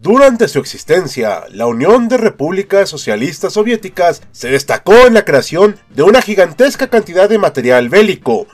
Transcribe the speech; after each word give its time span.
Durante 0.00 0.48
su 0.48 0.58
existencia, 0.58 1.44
la 1.50 1.66
Unión 1.66 2.08
de 2.08 2.18
Repúblicas 2.18 2.90
Socialistas 2.90 3.54
Soviéticas 3.54 4.22
se 4.32 4.50
destacó 4.50 5.06
en 5.06 5.14
la 5.14 5.24
creación 5.24 5.76
de 5.90 6.02
una 6.02 6.20
gigantesca 6.20 6.88
cantidad 6.88 7.28
de 7.28 7.38
material 7.38 7.88
bélico, 7.88 8.46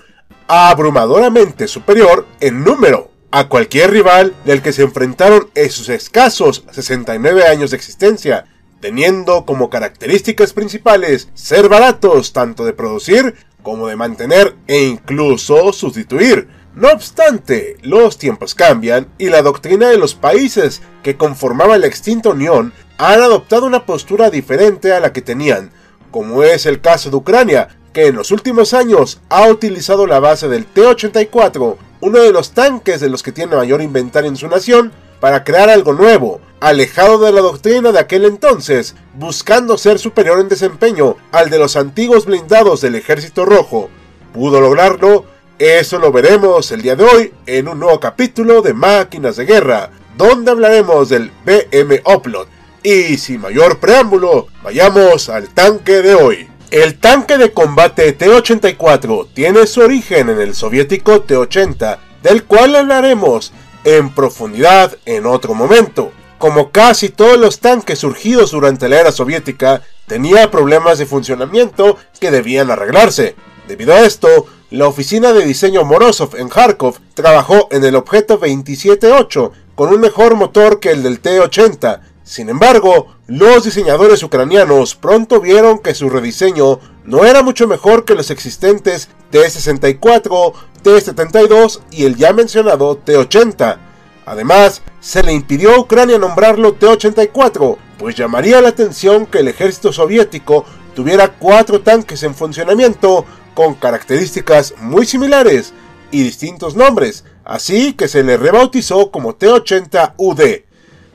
abrumadoramente 0.46 1.66
superior 1.66 2.26
en 2.40 2.62
número 2.62 3.10
a 3.32 3.48
cualquier 3.48 3.90
rival 3.90 4.34
del 4.44 4.62
que 4.62 4.72
se 4.72 4.82
enfrentaron 4.82 5.48
en 5.54 5.70
sus 5.70 5.88
escasos 5.88 6.64
69 6.72 7.46
años 7.46 7.70
de 7.70 7.78
existencia, 7.78 8.44
teniendo 8.80 9.44
como 9.44 9.70
características 9.70 10.52
principales 10.52 11.30
ser 11.34 11.68
baratos 11.68 12.32
tanto 12.32 12.64
de 12.64 12.74
producir 12.74 13.34
como 13.62 13.88
de 13.88 13.96
mantener 13.96 14.56
e 14.66 14.82
incluso 14.82 15.72
sustituir 15.72 16.48
no 16.74 16.88
obstante, 16.90 17.76
los 17.82 18.16
tiempos 18.16 18.54
cambian 18.54 19.08
y 19.18 19.28
la 19.28 19.42
doctrina 19.42 19.88
de 19.88 19.98
los 19.98 20.14
países 20.14 20.82
que 21.02 21.16
conformaban 21.16 21.80
la 21.80 21.88
extinta 21.88 22.28
Unión 22.28 22.72
han 22.96 23.20
adoptado 23.20 23.66
una 23.66 23.86
postura 23.86 24.30
diferente 24.30 24.92
a 24.92 25.00
la 25.00 25.12
que 25.12 25.20
tenían, 25.20 25.72
como 26.12 26.44
es 26.44 26.66
el 26.66 26.80
caso 26.80 27.10
de 27.10 27.16
Ucrania, 27.16 27.68
que 27.92 28.06
en 28.06 28.14
los 28.14 28.30
últimos 28.30 28.72
años 28.72 29.20
ha 29.28 29.48
utilizado 29.48 30.06
la 30.06 30.20
base 30.20 30.48
del 30.48 30.64
T-84, 30.64 31.76
uno 32.02 32.18
de 32.20 32.32
los 32.32 32.52
tanques 32.52 33.00
de 33.00 33.10
los 33.10 33.24
que 33.24 33.32
tiene 33.32 33.56
mayor 33.56 33.82
inventario 33.82 34.30
en 34.30 34.36
su 34.36 34.46
nación, 34.46 34.92
para 35.18 35.44
crear 35.44 35.68
algo 35.68 35.92
nuevo, 35.92 36.40
alejado 36.60 37.18
de 37.18 37.32
la 37.32 37.40
doctrina 37.40 37.90
de 37.90 37.98
aquel 37.98 38.24
entonces, 38.24 38.94
buscando 39.14 39.76
ser 39.76 39.98
superior 39.98 40.38
en 40.38 40.48
desempeño 40.48 41.16
al 41.32 41.50
de 41.50 41.58
los 41.58 41.76
antiguos 41.76 42.26
blindados 42.26 42.80
del 42.80 42.94
Ejército 42.94 43.44
Rojo. 43.44 43.90
Pudo 44.32 44.60
lograrlo 44.60 45.24
eso 45.60 45.98
lo 45.98 46.10
veremos 46.10 46.72
el 46.72 46.80
día 46.80 46.96
de 46.96 47.04
hoy 47.04 47.34
en 47.44 47.68
un 47.68 47.80
nuevo 47.80 48.00
capítulo 48.00 48.62
de 48.62 48.72
Máquinas 48.72 49.36
de 49.36 49.44
Guerra, 49.44 49.90
donde 50.16 50.52
hablaremos 50.52 51.10
del 51.10 51.30
BM 51.44 52.00
Upload. 52.06 52.46
Y 52.82 53.18
sin 53.18 53.42
mayor 53.42 53.78
preámbulo, 53.78 54.46
vayamos 54.62 55.28
al 55.28 55.50
tanque 55.50 56.00
de 56.00 56.14
hoy. 56.14 56.48
El 56.70 56.98
tanque 56.98 57.36
de 57.36 57.52
combate 57.52 58.10
T-84 58.14 59.28
tiene 59.34 59.66
su 59.66 59.82
origen 59.82 60.30
en 60.30 60.40
el 60.40 60.54
soviético 60.54 61.20
T-80, 61.20 61.98
del 62.22 62.44
cual 62.44 62.74
hablaremos 62.74 63.52
en 63.84 64.14
profundidad 64.14 64.96
en 65.04 65.26
otro 65.26 65.52
momento. 65.52 66.10
Como 66.38 66.70
casi 66.70 67.10
todos 67.10 67.38
los 67.38 67.60
tanques 67.60 67.98
surgidos 67.98 68.52
durante 68.52 68.88
la 68.88 68.98
era 68.98 69.12
soviética, 69.12 69.82
tenía 70.06 70.50
problemas 70.50 70.96
de 70.96 71.04
funcionamiento 71.04 71.98
que 72.18 72.30
debían 72.30 72.70
arreglarse. 72.70 73.36
Debido 73.68 73.92
a 73.92 74.00
esto, 74.00 74.46
la 74.70 74.86
oficina 74.86 75.32
de 75.32 75.44
diseño 75.44 75.84
Morozov 75.84 76.36
en 76.36 76.48
Kharkov 76.48 77.00
trabajó 77.14 77.66
en 77.72 77.84
el 77.84 77.96
objeto 77.96 78.34
278 78.34 79.52
con 79.74 79.92
un 79.92 80.00
mejor 80.00 80.36
motor 80.36 80.78
que 80.78 80.90
el 80.90 81.02
del 81.02 81.20
T-80. 81.20 82.00
Sin 82.22 82.48
embargo, 82.48 83.08
los 83.26 83.64
diseñadores 83.64 84.22
ucranianos 84.22 84.94
pronto 84.94 85.40
vieron 85.40 85.80
que 85.80 85.94
su 85.94 86.08
rediseño 86.08 86.78
no 87.04 87.24
era 87.24 87.42
mucho 87.42 87.66
mejor 87.66 88.04
que 88.04 88.14
los 88.14 88.30
existentes 88.30 89.08
T-64, 89.32 90.52
T-72 90.82 91.80
y 91.90 92.04
el 92.04 92.14
ya 92.14 92.32
mencionado 92.32 92.96
T-80. 92.96 93.76
Además, 94.24 94.82
se 95.00 95.24
le 95.24 95.32
impidió 95.32 95.74
a 95.74 95.80
Ucrania 95.80 96.16
nombrarlo 96.18 96.74
T-84, 96.74 97.76
pues 97.98 98.14
llamaría 98.14 98.60
la 98.60 98.68
atención 98.68 99.26
que 99.26 99.40
el 99.40 99.48
ejército 99.48 99.92
soviético 99.92 100.64
tuviera 101.00 101.28
cuatro 101.28 101.80
tanques 101.80 102.22
en 102.24 102.34
funcionamiento 102.34 103.24
con 103.54 103.74
características 103.74 104.74
muy 104.82 105.06
similares 105.06 105.72
y 106.10 106.22
distintos 106.22 106.76
nombres, 106.76 107.24
así 107.42 107.94
que 107.94 108.06
se 108.06 108.22
le 108.22 108.36
rebautizó 108.36 109.10
como 109.10 109.34
T-80UD. 109.34 110.64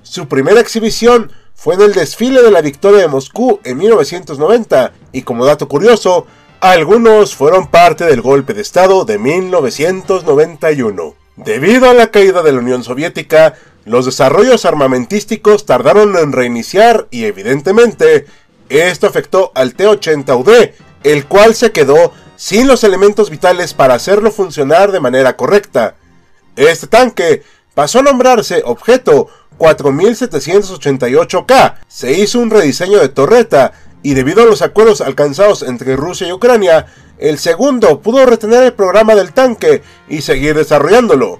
Su 0.01 0.27
primera 0.27 0.59
exhibición 0.59 1.31
fue 1.53 1.75
en 1.75 1.81
el 1.81 1.93
desfile 1.93 2.41
de 2.41 2.49
la 2.49 2.61
Victoria 2.61 3.01
de 3.01 3.07
Moscú 3.07 3.59
en 3.63 3.77
1990 3.77 4.91
y 5.11 5.21
como 5.21 5.45
dato 5.45 5.67
curioso, 5.67 6.25
algunos 6.61 7.35
fueron 7.35 7.67
parte 7.67 8.05
del 8.05 8.21
golpe 8.21 8.55
de 8.55 8.63
Estado 8.63 9.05
de 9.05 9.19
1991. 9.19 11.13
Debido 11.35 11.91
a 11.91 11.93
la 11.93 12.09
caída 12.09 12.41
de 12.41 12.53
la 12.53 12.59
Unión 12.59 12.83
Soviética, 12.83 13.53
los 13.83 14.07
desarrollos 14.07 14.65
armamentísticos 14.65 15.67
tardaron 15.67 16.17
en 16.17 16.31
reiniciar 16.31 17.07
y 17.11 17.25
evidentemente 17.25 18.25
esto 18.69 19.07
afectó 19.07 19.51
al 19.55 19.73
T-80UD, 19.75 20.73
el 21.03 21.25
cual 21.25 21.55
se 21.55 21.71
quedó 21.71 22.11
sin 22.35 22.67
los 22.67 22.83
elementos 22.83 23.29
vitales 23.29 23.73
para 23.73 23.93
hacerlo 23.93 24.29
funcionar 24.31 24.91
de 24.91 24.99
manera 24.99 25.37
correcta. 25.37 25.95
Este 26.55 26.87
tanque 26.87 27.43
pasó 27.73 27.99
a 27.99 28.03
nombrarse 28.03 28.61
objeto 28.65 29.27
4788K, 29.57 31.75
se 31.87 32.11
hizo 32.13 32.39
un 32.39 32.49
rediseño 32.49 32.99
de 32.99 33.09
torreta 33.09 33.73
y 34.03 34.13
debido 34.13 34.43
a 34.43 34.45
los 34.45 34.61
acuerdos 34.61 35.01
alcanzados 35.01 35.63
entre 35.63 35.95
Rusia 35.95 36.27
y 36.27 36.31
Ucrania, 36.31 36.85
el 37.17 37.39
segundo 37.39 38.01
pudo 38.01 38.23
retener 38.25 38.63
el 38.63 38.73
programa 38.73 39.15
del 39.15 39.33
tanque 39.33 39.81
y 40.09 40.21
seguir 40.21 40.55
desarrollándolo 40.55 41.39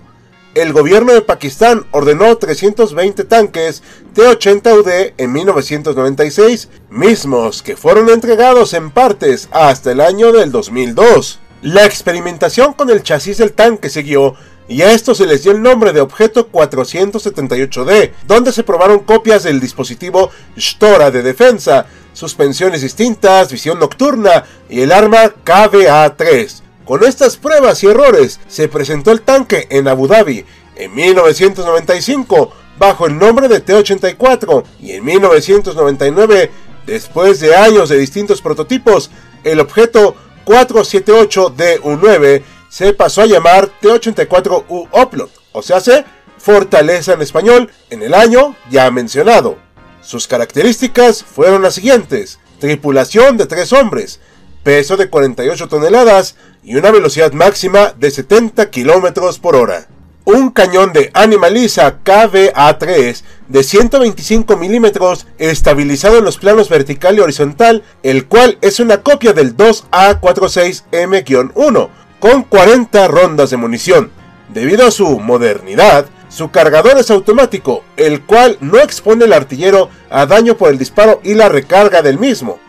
el 0.56 0.72
gobierno 0.72 1.14
de 1.14 1.22
Pakistán 1.22 1.86
ordenó 1.92 2.38
320 2.38 3.26
tanques 3.26 3.84
T-80UD 4.14 5.14
en 5.18 5.34
1996, 5.34 6.70
mismos 6.90 7.62
que 7.62 7.76
fueron 7.76 8.10
entregados 8.10 8.74
en 8.74 8.90
partes 8.90 9.50
hasta 9.52 9.92
el 9.92 10.00
año 10.00 10.32
del 10.32 10.54
2002. 10.54 11.40
La 11.62 11.86
experimentación 11.86 12.72
con 12.72 12.90
el 12.90 13.04
chasis 13.04 13.38
del 13.38 13.52
tanque 13.52 13.90
siguió 13.90 14.36
y 14.70 14.82
a 14.82 14.94
esto 14.94 15.14
se 15.14 15.28
les 15.28 15.44
dio 15.44 15.52
el 15.52 15.62
nombre 15.62 15.92
de 15.92 16.00
objeto 16.00 16.50
478D, 16.50 18.12
donde 18.26 18.54
se 18.54 18.64
probaron 18.64 19.00
copias 19.00 19.44
del 19.44 19.60
dispositivo 19.60 20.32
Stora 20.58 21.12
de 21.12 21.22
defensa, 21.22 21.86
suspensiones 22.14 22.82
distintas, 22.82 23.52
visión 23.52 23.78
nocturna 23.78 24.46
y 24.70 24.82
el 24.82 24.94
arma 24.94 25.34
KVA-3. 25.44 26.65
Con 26.86 27.04
estas 27.04 27.38
pruebas 27.38 27.84
y 27.84 27.88
errores 27.88 28.40
se 28.48 28.68
presentó 28.68 29.12
el 29.12 29.22
tanque 29.22 29.68
en 29.72 29.88
Abu 29.88 30.08
Dhabi 30.08 30.46
en 30.76 30.94
1995 30.94 32.54
bajo 32.78 33.08
el 33.08 33.18
nombre 33.18 33.48
de 33.48 33.60
T-84 33.60 34.64
y 34.82 34.92
en 34.92 35.04
1999, 35.04 36.52
después 36.86 37.40
de 37.40 37.56
años 37.56 37.90
de 37.90 37.98
distintos 37.98 38.42
prototipos, 38.42 39.10
el 39.44 39.60
objeto 39.60 40.16
478D-U9 40.46 42.44
se 42.70 42.94
pasó 42.94 43.24
a 43.24 43.28
llamar 43.28 43.68
T-84U 43.82 44.90
Upload, 44.92 45.30
o 45.54 45.64
sea, 45.64 45.80
se 45.80 46.06
Fortaleza 46.38 47.14
en 47.14 47.24
español, 47.24 47.72
en 47.90 48.04
el 48.04 48.14
año 48.14 48.56
ya 48.70 48.92
mencionado. 48.92 49.58
Sus 50.02 50.28
características 50.28 51.24
fueron 51.24 51.64
las 51.64 51.74
siguientes: 51.74 52.38
tripulación 52.60 53.38
de 53.38 53.48
tres 53.48 53.74
hombres, 53.74 54.20
peso 54.66 54.98
de 54.98 55.10
48 55.10 55.70
toneladas 55.70 56.36
y 56.64 56.76
una 56.76 56.90
velocidad 56.90 57.34
máxima 57.34 57.94
de 57.98 58.10
70 58.10 58.72
km 58.72 59.40
por 59.40 59.56
hora. 59.56 59.86
Un 60.26 60.50
cañón 60.50 60.92
de 60.92 61.12
Animalisa 61.14 62.00
KVA3 62.04 63.22
de 63.48 63.64
125 63.64 64.58
milímetros 64.58 65.28
estabilizado 65.38 66.18
en 66.18 66.26
los 66.26 66.40
planos 66.40 66.68
vertical 66.68 67.16
y 67.16 67.20
horizontal, 67.20 67.84
el 68.02 68.26
cual 68.26 68.58
es 68.62 68.80
una 68.80 69.04
copia 69.04 69.34
del 69.34 69.56
2A46M-1, 69.56 71.90
con 72.20 72.42
40 72.42 73.08
rondas 73.08 73.52
de 73.52 73.58
munición. 73.58 74.10
Debido 74.52 74.88
a 74.88 74.92
su 74.92 75.20
modernidad, 75.20 76.08
su 76.28 76.50
cargador 76.50 76.98
es 76.98 77.12
automático, 77.12 77.84
el 77.98 78.24
cual 78.24 78.58
no 78.62 78.80
expone 78.80 79.26
al 79.26 79.34
artillero 79.34 79.92
a 80.10 80.26
daño 80.26 80.58
por 80.58 80.72
el 80.72 80.80
disparo 80.80 81.22
y 81.24 81.36
la 81.36 81.50
recarga 81.50 82.02
del 82.02 82.18
mismo. 82.18 82.65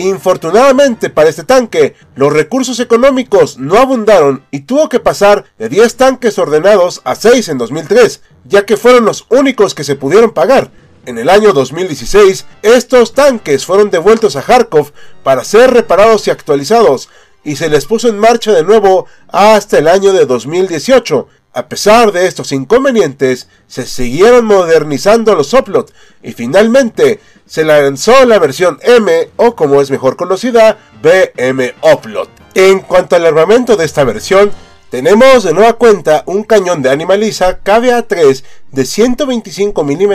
Infortunadamente 0.00 1.10
para 1.10 1.28
este 1.28 1.42
tanque, 1.42 1.96
los 2.14 2.32
recursos 2.32 2.78
económicos 2.78 3.58
no 3.58 3.78
abundaron 3.78 4.44
y 4.52 4.60
tuvo 4.60 4.88
que 4.88 5.00
pasar 5.00 5.46
de 5.58 5.68
10 5.68 5.96
tanques 5.96 6.38
ordenados 6.38 7.00
a 7.02 7.16
6 7.16 7.48
en 7.48 7.58
2003, 7.58 8.22
ya 8.44 8.64
que 8.64 8.76
fueron 8.76 9.04
los 9.04 9.26
únicos 9.28 9.74
que 9.74 9.82
se 9.82 9.96
pudieron 9.96 10.30
pagar. 10.30 10.70
En 11.04 11.18
el 11.18 11.28
año 11.28 11.52
2016, 11.52 12.46
estos 12.62 13.12
tanques 13.12 13.66
fueron 13.66 13.90
devueltos 13.90 14.36
a 14.36 14.42
Kharkov 14.42 14.92
para 15.24 15.42
ser 15.42 15.72
reparados 15.72 16.28
y 16.28 16.30
actualizados, 16.30 17.08
y 17.42 17.56
se 17.56 17.68
les 17.68 17.84
puso 17.84 18.08
en 18.08 18.20
marcha 18.20 18.52
de 18.52 18.62
nuevo 18.62 19.06
hasta 19.26 19.78
el 19.78 19.88
año 19.88 20.12
de 20.12 20.26
2018. 20.26 21.26
A 21.52 21.66
pesar 21.66 22.12
de 22.12 22.26
estos 22.26 22.52
inconvenientes, 22.52 23.48
se 23.66 23.86
siguieron 23.86 24.44
modernizando 24.44 25.34
los 25.34 25.54
Oplot 25.54 25.92
y 26.22 26.32
finalmente 26.32 27.20
se 27.46 27.64
lanzó 27.64 28.24
la 28.26 28.38
versión 28.38 28.78
M 28.82 29.30
o 29.36 29.56
como 29.56 29.80
es 29.80 29.90
mejor 29.90 30.16
conocida, 30.16 30.78
BM 31.02 31.74
Oplot. 31.80 32.28
En 32.54 32.80
cuanto 32.80 33.16
al 33.16 33.24
armamento 33.24 33.76
de 33.76 33.86
esta 33.86 34.04
versión, 34.04 34.50
tenemos 34.90 35.44
de 35.44 35.54
nueva 35.54 35.72
cuenta 35.74 36.22
un 36.26 36.44
cañón 36.44 36.82
de 36.82 36.90
Animaliza 36.90 37.60
KBA-3 37.62 38.44
de 38.72 38.84
125 38.84 39.84
mm 39.84 40.12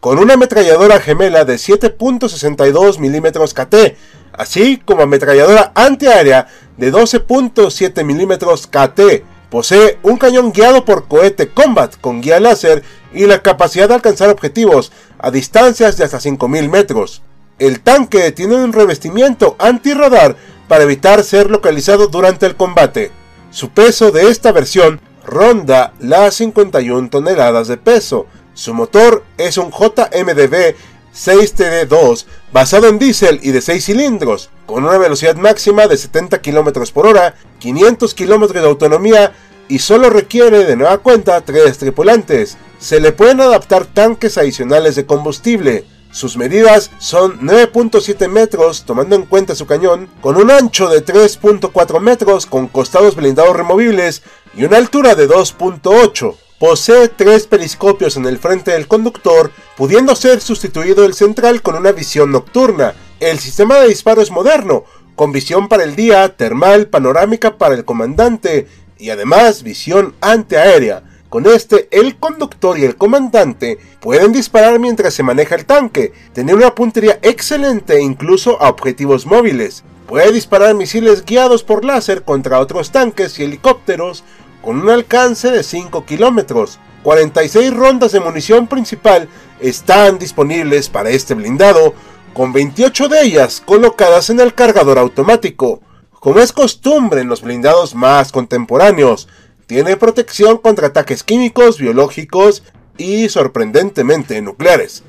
con 0.00 0.18
una 0.18 0.34
ametralladora 0.34 1.00
gemela 1.00 1.44
de 1.44 1.54
7.62 1.54 2.98
mm 2.98 3.26
KT, 3.54 3.96
así 4.32 4.80
como 4.84 5.02
ametralladora 5.02 5.72
antiaérea 5.74 6.46
de 6.76 6.92
12.7 6.92 8.04
mm 8.04 8.32
KT. 8.70 9.37
Posee 9.50 9.98
un 10.02 10.18
cañón 10.18 10.52
guiado 10.52 10.84
por 10.84 11.08
cohete 11.08 11.48
Combat 11.48 11.96
con 12.00 12.20
guía 12.20 12.38
láser 12.38 12.82
y 13.14 13.26
la 13.26 13.42
capacidad 13.42 13.88
de 13.88 13.94
alcanzar 13.94 14.28
objetivos 14.28 14.92
a 15.18 15.30
distancias 15.30 15.96
de 15.96 16.04
hasta 16.04 16.20
5000 16.20 16.68
metros. 16.68 17.22
El 17.58 17.80
tanque 17.80 18.30
tiene 18.32 18.56
un 18.56 18.72
revestimiento 18.72 19.56
antirradar 19.58 20.36
para 20.68 20.84
evitar 20.84 21.24
ser 21.24 21.50
localizado 21.50 22.08
durante 22.08 22.46
el 22.46 22.56
combate. 22.56 23.10
Su 23.50 23.70
peso 23.70 24.10
de 24.10 24.28
esta 24.28 24.52
versión 24.52 25.00
ronda 25.24 25.94
las 25.98 26.34
51 26.34 27.08
toneladas 27.08 27.68
de 27.68 27.78
peso. 27.78 28.26
Su 28.52 28.74
motor 28.74 29.24
es 29.38 29.56
un 29.56 29.70
JMDB 29.70 30.74
6TD2 31.14 32.26
basado 32.52 32.88
en 32.88 32.98
diésel 32.98 33.40
y 33.42 33.50
de 33.50 33.60
6 33.62 33.84
cilindros, 33.84 34.50
con 34.68 34.84
una 34.84 34.98
velocidad 34.98 35.34
máxima 35.36 35.86
de 35.86 35.96
70 35.96 36.42
km 36.42 36.92
por 36.92 37.06
hora, 37.06 37.34
500 37.58 38.12
km 38.12 38.52
de 38.52 38.66
autonomía 38.66 39.32
y 39.66 39.78
solo 39.78 40.10
requiere 40.10 40.66
de 40.66 40.76
nueva 40.76 40.98
cuenta 40.98 41.40
3 41.40 41.78
tripulantes. 41.78 42.58
Se 42.78 43.00
le 43.00 43.12
pueden 43.12 43.40
adaptar 43.40 43.86
tanques 43.86 44.36
adicionales 44.36 44.94
de 44.94 45.06
combustible. 45.06 45.86
Sus 46.10 46.36
medidas 46.36 46.90
son 46.98 47.40
9.7 47.40 48.28
metros 48.28 48.84
tomando 48.84 49.16
en 49.16 49.24
cuenta 49.24 49.54
su 49.54 49.66
cañón, 49.66 50.10
con 50.20 50.36
un 50.36 50.50
ancho 50.50 50.90
de 50.90 51.02
3.4 51.02 52.00
metros 52.00 52.44
con 52.44 52.68
costados 52.68 53.16
blindados 53.16 53.56
removibles 53.56 54.22
y 54.54 54.64
una 54.64 54.76
altura 54.76 55.14
de 55.14 55.30
2.8. 55.30 56.36
Posee 56.58 57.08
tres 57.08 57.46
periscopios 57.46 58.16
en 58.16 58.26
el 58.26 58.36
frente 58.36 58.72
del 58.72 58.86
conductor, 58.86 59.50
pudiendo 59.78 60.14
ser 60.14 60.42
sustituido 60.42 61.06
el 61.06 61.14
central 61.14 61.62
con 61.62 61.74
una 61.76 61.92
visión 61.92 62.32
nocturna. 62.32 62.94
El 63.20 63.40
sistema 63.40 63.80
de 63.80 63.88
disparo 63.88 64.22
es 64.22 64.30
moderno, 64.30 64.84
con 65.16 65.32
visión 65.32 65.66
para 65.66 65.82
el 65.82 65.96
día, 65.96 66.36
termal, 66.36 66.86
panorámica 66.86 67.58
para 67.58 67.74
el 67.74 67.84
comandante 67.84 68.68
y 68.96 69.10
además 69.10 69.64
visión 69.64 70.14
antiaérea. 70.20 71.02
Con 71.28 71.44
este, 71.46 71.88
el 71.90 72.16
conductor 72.16 72.78
y 72.78 72.84
el 72.84 72.94
comandante 72.94 73.78
pueden 74.00 74.30
disparar 74.30 74.78
mientras 74.78 75.14
se 75.14 75.24
maneja 75.24 75.56
el 75.56 75.66
tanque, 75.66 76.12
tener 76.32 76.54
una 76.54 76.76
puntería 76.76 77.18
excelente 77.22 78.00
incluso 78.00 78.62
a 78.62 78.68
objetivos 78.68 79.26
móviles. 79.26 79.82
Puede 80.06 80.30
disparar 80.30 80.76
misiles 80.76 81.24
guiados 81.24 81.64
por 81.64 81.84
láser 81.84 82.22
contra 82.22 82.60
otros 82.60 82.92
tanques 82.92 83.36
y 83.40 83.42
helicópteros 83.42 84.22
con 84.62 84.80
un 84.80 84.90
alcance 84.90 85.50
de 85.50 85.64
5 85.64 86.06
kilómetros. 86.06 86.78
46 87.02 87.74
rondas 87.74 88.12
de 88.12 88.20
munición 88.20 88.68
principal 88.68 89.28
están 89.60 90.18
disponibles 90.18 90.88
para 90.88 91.10
este 91.10 91.34
blindado, 91.34 91.94
con 92.38 92.52
28 92.52 93.08
de 93.08 93.22
ellas 93.22 93.60
colocadas 93.66 94.30
en 94.30 94.38
el 94.38 94.54
cargador 94.54 94.96
automático. 94.96 95.80
Como 96.20 96.38
es 96.38 96.52
costumbre 96.52 97.20
en 97.20 97.28
los 97.28 97.42
blindados 97.42 97.96
más 97.96 98.30
contemporáneos, 98.30 99.26
tiene 99.66 99.96
protección 99.96 100.58
contra 100.58 100.86
ataques 100.86 101.24
químicos, 101.24 101.78
biológicos 101.78 102.62
y 102.96 103.28
sorprendentemente 103.28 104.40
nucleares. 104.40 105.02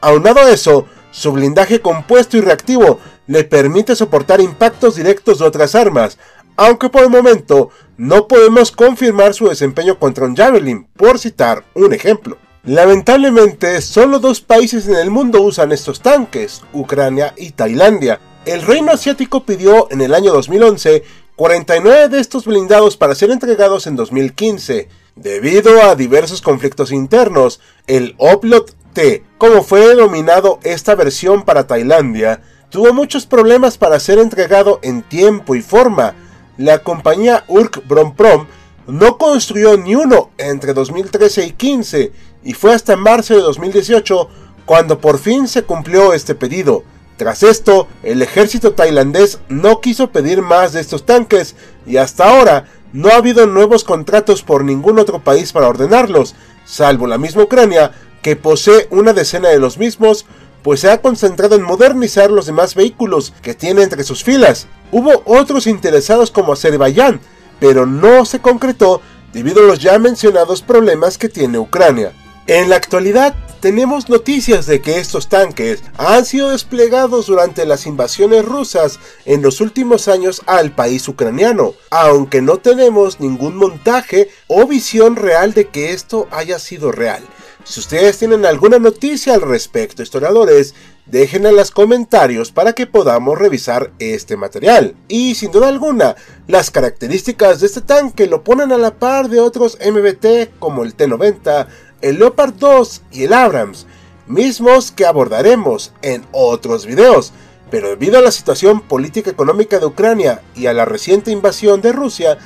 Aunado 0.00 0.40
a 0.40 0.50
eso, 0.50 0.86
su 1.12 1.30
blindaje 1.30 1.80
compuesto 1.80 2.36
y 2.36 2.40
reactivo 2.40 2.98
le 3.28 3.44
permite 3.44 3.94
soportar 3.94 4.40
impactos 4.40 4.96
directos 4.96 5.38
de 5.38 5.44
otras 5.44 5.76
armas, 5.76 6.18
aunque 6.56 6.88
por 6.88 7.04
el 7.04 7.10
momento 7.10 7.70
no 7.96 8.26
podemos 8.26 8.72
confirmar 8.72 9.34
su 9.34 9.48
desempeño 9.48 10.00
contra 10.00 10.26
un 10.26 10.34
Javelin, 10.34 10.88
por 10.96 11.20
citar 11.20 11.62
un 11.74 11.92
ejemplo. 11.92 12.38
Lamentablemente, 12.64 13.80
solo 13.82 14.20
dos 14.20 14.40
países 14.40 14.86
en 14.86 14.94
el 14.94 15.10
mundo 15.10 15.42
usan 15.42 15.72
estos 15.72 16.00
tanques, 16.00 16.62
Ucrania 16.72 17.34
y 17.36 17.50
Tailandia. 17.50 18.20
El 18.44 18.62
reino 18.62 18.92
asiático 18.92 19.44
pidió 19.44 19.90
en 19.90 20.00
el 20.00 20.14
año 20.14 20.32
2011 20.32 21.02
49 21.34 22.08
de 22.08 22.20
estos 22.20 22.44
blindados 22.44 22.96
para 22.96 23.16
ser 23.16 23.32
entregados 23.32 23.88
en 23.88 23.96
2015. 23.96 24.88
Debido 25.16 25.82
a 25.82 25.96
diversos 25.96 26.40
conflictos 26.40 26.92
internos, 26.92 27.58
el 27.88 28.14
Oplot 28.18 28.76
T, 28.92 29.24
como 29.38 29.64
fue 29.64 29.88
denominado 29.88 30.60
esta 30.62 30.94
versión 30.94 31.42
para 31.42 31.66
Tailandia, 31.66 32.42
tuvo 32.70 32.92
muchos 32.92 33.26
problemas 33.26 33.76
para 33.76 33.98
ser 33.98 34.20
entregado 34.20 34.78
en 34.84 35.02
tiempo 35.02 35.56
y 35.56 35.62
forma, 35.62 36.14
la 36.58 36.78
compañía 36.78 37.44
Urk 37.48 37.82
Bromprom 37.88 38.46
no 38.86 39.16
construyó 39.16 39.76
ni 39.76 39.94
uno 39.94 40.30
entre 40.38 40.74
2013 40.74 41.46
y 41.46 41.50
15 41.52 42.12
y 42.44 42.54
fue 42.54 42.74
hasta 42.74 42.96
marzo 42.96 43.34
de 43.34 43.40
2018 43.42 44.28
cuando 44.64 45.00
por 45.00 45.18
fin 45.18 45.48
se 45.48 45.62
cumplió 45.62 46.12
este 46.12 46.34
pedido. 46.34 46.84
Tras 47.16 47.42
esto, 47.42 47.88
el 48.02 48.22
ejército 48.22 48.72
tailandés 48.72 49.38
no 49.48 49.80
quiso 49.80 50.10
pedir 50.10 50.42
más 50.42 50.72
de 50.72 50.80
estos 50.80 51.04
tanques 51.04 51.54
y 51.86 51.98
hasta 51.98 52.28
ahora 52.28 52.66
no 52.92 53.08
ha 53.08 53.16
habido 53.16 53.46
nuevos 53.46 53.84
contratos 53.84 54.42
por 54.42 54.64
ningún 54.64 54.98
otro 54.98 55.20
país 55.22 55.52
para 55.52 55.68
ordenarlos, 55.68 56.34
salvo 56.64 57.06
la 57.06 57.18
misma 57.18 57.44
Ucrania, 57.44 57.92
que 58.22 58.36
posee 58.36 58.86
una 58.90 59.12
decena 59.12 59.48
de 59.48 59.58
los 59.58 59.78
mismos, 59.78 60.26
pues 60.62 60.80
se 60.80 60.90
ha 60.90 61.00
concentrado 61.00 61.56
en 61.56 61.62
modernizar 61.62 62.30
los 62.30 62.46
demás 62.46 62.74
vehículos 62.74 63.32
que 63.42 63.54
tiene 63.54 63.82
entre 63.82 64.04
sus 64.04 64.22
filas. 64.22 64.68
Hubo 64.92 65.22
otros 65.26 65.66
interesados 65.66 66.30
como 66.30 66.52
Azerbaiyán, 66.52 67.20
pero 67.58 67.86
no 67.86 68.24
se 68.24 68.40
concretó 68.40 69.00
debido 69.32 69.62
a 69.62 69.66
los 69.66 69.80
ya 69.80 69.98
mencionados 69.98 70.62
problemas 70.62 71.18
que 71.18 71.28
tiene 71.28 71.58
Ucrania. 71.58 72.12
En 72.52 72.68
la 72.68 72.76
actualidad 72.76 73.34
tenemos 73.60 74.10
noticias 74.10 74.66
de 74.66 74.82
que 74.82 74.98
estos 74.98 75.30
tanques 75.30 75.82
han 75.96 76.26
sido 76.26 76.50
desplegados 76.50 77.28
durante 77.28 77.64
las 77.64 77.86
invasiones 77.86 78.44
rusas 78.44 79.00
en 79.24 79.40
los 79.40 79.62
últimos 79.62 80.06
años 80.06 80.42
al 80.44 80.70
país 80.74 81.08
ucraniano, 81.08 81.72
aunque 81.88 82.42
no 82.42 82.58
tenemos 82.58 83.20
ningún 83.20 83.56
montaje 83.56 84.28
o 84.48 84.66
visión 84.66 85.16
real 85.16 85.54
de 85.54 85.68
que 85.68 85.94
esto 85.94 86.28
haya 86.30 86.58
sido 86.58 86.92
real. 86.92 87.22
Si 87.64 87.80
ustedes 87.80 88.18
tienen 88.18 88.44
alguna 88.44 88.78
noticia 88.78 89.32
al 89.32 89.40
respecto, 89.40 90.02
historiadores, 90.02 90.74
Dejen 91.06 91.46
en 91.46 91.56
los 91.56 91.72
comentarios 91.72 92.52
para 92.52 92.74
que 92.74 92.86
podamos 92.86 93.36
revisar 93.36 93.90
este 93.98 94.36
material. 94.36 94.94
Y 95.08 95.34
sin 95.34 95.50
duda 95.50 95.66
alguna, 95.66 96.14
las 96.46 96.70
características 96.70 97.58
de 97.58 97.66
este 97.66 97.80
tanque 97.80 98.28
lo 98.28 98.44
ponen 98.44 98.70
a 98.70 98.78
la 98.78 98.94
par 98.94 99.28
de 99.28 99.40
otros 99.40 99.76
MBT 99.84 100.60
como 100.60 100.84
el 100.84 100.94
T-90, 100.94 101.66
el 102.02 102.18
Leopard 102.18 102.54
2 102.54 103.02
y 103.12 103.24
el 103.24 103.32
Abrams, 103.32 103.86
mismos 104.26 104.92
que 104.92 105.06
abordaremos 105.06 105.92
en 106.02 106.26
otros 106.32 106.86
videos. 106.86 107.32
Pero 107.70 107.88
debido 107.88 108.18
a 108.18 108.22
la 108.22 108.30
situación 108.30 108.82
política 108.82 109.30
económica 109.30 109.78
de 109.78 109.86
Ucrania 109.86 110.42
y 110.54 110.66
a 110.66 110.74
la 110.74 110.84
reciente 110.84 111.30
invasión 111.30 111.80
de 111.80 111.92
Rusia, 111.92 112.38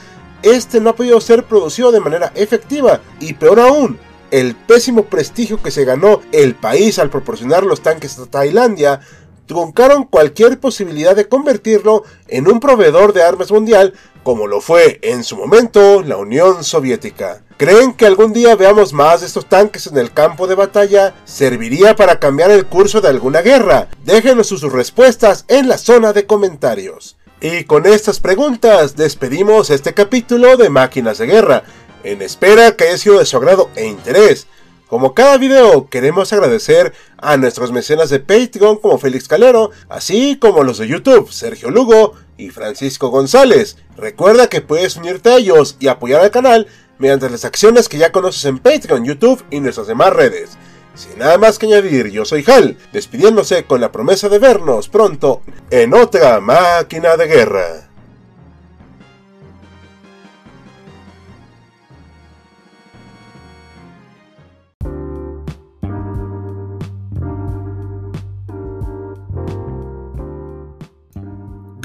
este 0.43 0.81
no 0.81 0.91
ha 0.91 0.97
podido 0.97 1.21
ser 1.21 1.45
producido 1.45 1.91
de 1.91 2.01
manera 2.01 2.33
efectiva 2.37 3.01
y 3.19 3.33
peor 3.33 3.59
aún, 3.59 3.99
el 4.31 4.55
pésimo 4.55 5.07
prestigio 5.07 5.61
que 5.61 5.71
se 5.71 5.85
ganó 5.85 6.21
el 6.33 6.55
país 6.55 6.99
al 6.99 7.11
proporcionar 7.11 7.65
los 7.65 7.81
tanques 7.81 8.19
a 8.19 8.27
Tailandia, 8.27 9.01
truncaron 9.47 10.05
cualquier 10.05 10.59
posibilidad 10.59 11.17
de 11.17 11.29
convertirlo 11.29 12.05
en 12.29 12.49
un 12.49 12.61
proveedor 12.61 13.13
de 13.13 13.23
armas 13.23 13.51
mundial 13.51 13.95
como 14.27 14.49
lo 14.49 14.61
fue 14.61 14.99
en 15.03 15.23
su 15.23 15.37
momento 15.37 16.03
la 16.03 16.17
Unión 16.17 16.65
Soviética. 16.65 17.46
¿Creen 17.59 17.95
que 17.95 18.05
algún 18.05 18.35
día 18.35 18.55
veamos 18.55 18.93
más 18.93 19.21
de 19.21 19.27
estos 19.27 19.47
tanques 19.47 19.87
en 19.87 19.97
el 19.97 20.13
campo 20.13 20.47
de 20.47 20.55
batalla? 20.55 21.15
¿Serviría 21.25 21.97
para 21.97 22.21
cambiar 22.21 22.51
el 22.51 22.67
curso 22.67 23.01
de 23.01 23.09
alguna 23.09 23.41
guerra? 23.41 23.89
Déjenos 24.05 24.49
sus 24.49 24.61
respuestas 24.71 25.47
en 25.49 25.67
la 25.67 25.79
zona 25.79 26.13
de 26.13 26.27
comentarios. 26.27 27.17
Y 27.41 27.65
con 27.65 27.87
estas 27.87 28.21
preguntas 28.21 28.95
despedimos 28.95 29.71
este 29.71 29.95
capítulo 29.95 30.59
de 30.59 30.69
Máquinas 30.69 31.17
de 31.17 31.29
Guerra, 31.29 31.63
en 32.05 32.21
espera 32.21 32.77
que 32.77 32.85
haya 32.85 32.99
sido 32.99 33.21
de 33.21 33.25
su 33.25 33.39
agrado 33.39 33.71
e 33.75 33.87
interés. 33.87 34.49
Como 34.87 35.15
cada 35.15 35.39
video, 35.39 35.89
queremos 35.89 36.35
agradecer 36.35 36.93
a 37.17 37.39
nuestros 37.39 37.73
mecenas 37.73 38.11
de 38.11 38.21
Patreon 38.21 38.77
como 38.77 38.99
Félix 38.99 39.29
Calero, 39.29 39.71
así 39.89 40.37
como 40.37 40.63
los 40.63 40.77
de 40.77 40.89
YouTube, 40.89 41.33
Sergio 41.33 41.71
Lugo 41.71 42.13
y 42.37 42.51
Francisco 42.51 43.09
González. 43.09 43.79
Recuerda 43.97 44.49
que 44.49 44.61
puedes 44.61 44.97
unirte 44.97 45.31
a 45.31 45.37
ellos 45.39 45.77
y 45.81 45.89
apoyar 45.89 46.21
al 46.21 46.31
canal 46.31 46.69
mediante 46.99 47.31
las 47.31 47.45
acciones 47.45 47.89
que 47.89 47.99
ya 47.99 48.13
conoces 48.13 48.45
en 48.45 48.59
Patreon, 48.59 49.05
YouTube 49.05 49.45
y 49.51 49.61
nuestras 49.61 49.87
demás 49.87 50.13
redes. 50.13 50.57
Sin 50.95 51.19
nada 51.19 51.37
más 51.37 51.59
que 51.59 51.67
añadir, 51.67 52.11
yo 52.11 52.25
soy 52.25 52.45
Hal, 52.47 52.79
despidiéndose 52.93 53.65
con 53.65 53.81
la 53.81 53.93
promesa 53.93 54.29
de 54.29 54.39
vernos 54.39 54.89
pronto 54.89 55.43
en 55.71 55.93
otra 55.93 56.41
máquina 56.41 57.17
de 57.17 57.27
guerra. 57.27 57.87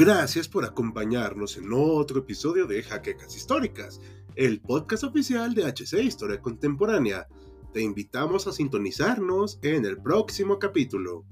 Gracias 0.03 0.47
por 0.47 0.65
acompañarnos 0.65 1.57
en 1.57 1.71
otro 1.73 2.21
episodio 2.21 2.65
de 2.65 2.81
Jaquecas 2.81 3.35
Históricas, 3.35 4.01
el 4.35 4.61
podcast 4.61 5.03
oficial 5.03 5.53
de 5.53 5.65
HC 5.65 6.03
Historia 6.03 6.41
Contemporánea. 6.41 7.27
Te 7.73 7.81
invitamos 7.81 8.47
a 8.47 8.51
sintonizarnos 8.51 9.59
en 9.61 9.85
el 9.85 9.97
próximo 9.97 10.59
capítulo. 10.59 11.25